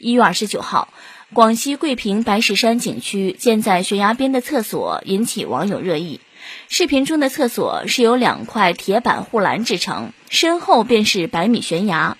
[0.00, 0.92] 一月二十九号，
[1.32, 6.20] 广西桂平白石山景区建在悬崖边的厕所引起网友热议。
[6.68, 12.16] 视频中的厕所是由两块铁板护栏制成，身后便是百米悬崖。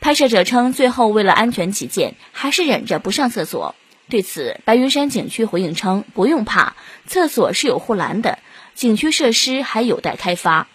[0.00, 3.74] 拍摄者称，最后为了安全起见，还是忍着不上厕所。
[4.08, 8.38] 对此，白云山景区回应称，不用怕，厕所是有护栏的，
[8.74, 10.68] 景区设施还有待开发。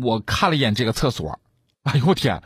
[0.00, 1.40] 我看了一眼这个厕所，
[1.92, 2.42] 哎呦我天！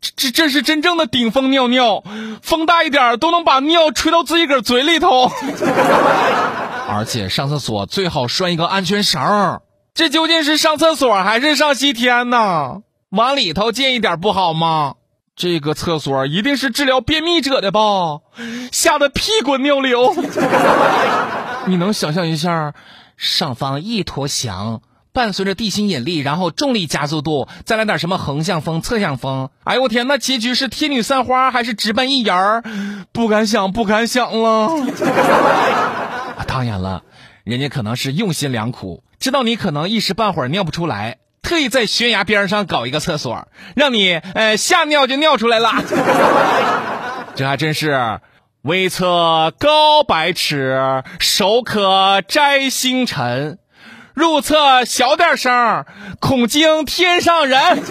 [0.00, 2.04] 这这这是真正的顶风尿尿，
[2.42, 5.30] 风大一点都能把尿吹到自己个嘴里头。
[6.86, 9.60] 而且上厕所最好拴一个安全绳。
[9.94, 12.82] 这究竟是上厕所还是上西天呢？
[13.10, 14.94] 往里头进一点不好吗？
[15.34, 18.20] 这个厕所一定是治疗便秘者的吧？
[18.70, 20.14] 吓得屁滚尿流。
[21.66, 22.74] 你能想象一下，
[23.16, 24.80] 上方一坨翔。
[25.14, 29.48] 伴随着地心引力，然后重力加速度，再来点什么横向风、侧向风。
[29.62, 32.64] 哎呦我天，那结局是天女散花还是直奔一人儿？
[33.12, 34.70] 不敢想，不敢想了。
[36.48, 37.04] 当然了，
[37.44, 45.70] 人家可能是用心良苦，知道你可能一时半会儿尿不出来，特意在悬崖边上搞一个厕所，让你呃吓尿就尿出来了。
[47.36, 48.18] 这还真是
[48.62, 53.60] 微测高百尺，手可摘星辰。
[54.14, 55.84] 入厕小点声，
[56.20, 57.82] 恐惊天上人。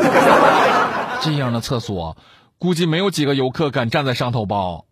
[1.21, 2.15] 这样的厕所，
[2.57, 4.83] 估计没有几个游客敢站在上头吧？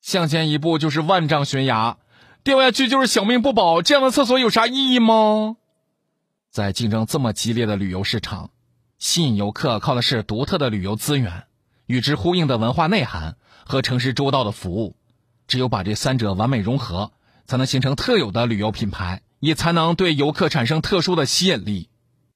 [0.00, 1.96] 向前一步就是万丈悬崖，
[2.44, 3.82] 掉下去就是小命不保。
[3.82, 5.56] 这样的厕所有啥意义吗？
[6.52, 8.50] 在竞争这么激烈的旅游市场，
[8.98, 11.44] 吸引游客靠的是独特的旅游资源、
[11.86, 13.34] 与之呼应的文化内涵
[13.64, 14.94] 和诚实周到的服务。
[15.48, 17.10] 只有把这三者完美融合，
[17.46, 19.22] 才能形成特有的旅游品牌。
[19.46, 21.88] 也才能对游客产生特殊的吸引力。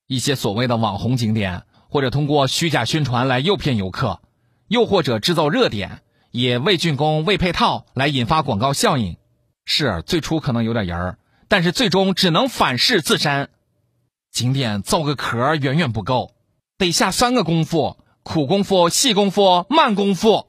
[0.07, 4.21] 一些所谓的网红景点，或者通过虚假宣传来诱骗游客，
[4.69, 9.17] 又或者制造热点，也未竣工、未配套来引发广告效应。
[9.65, 13.49] 是最初可能有点人儿，但是最终只能反噬自身。
[14.31, 16.31] 景点造个壳远远不够，
[16.79, 20.47] 得下三个功夫：苦功夫、细功夫、慢功夫。